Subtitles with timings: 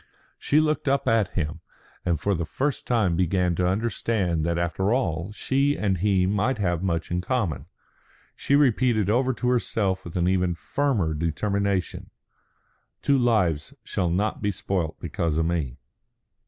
[0.39, 1.59] She looked up at him,
[2.03, 6.57] and for the first time began to understand that after all she and he might
[6.57, 7.67] have much in common.
[8.35, 12.09] She repeated over to herself with an even firmer determination,
[13.03, 15.77] "Two lives shall not be spoilt because of me."